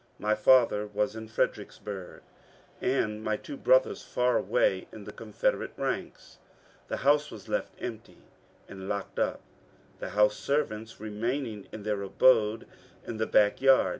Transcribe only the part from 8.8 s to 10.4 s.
locked up, the house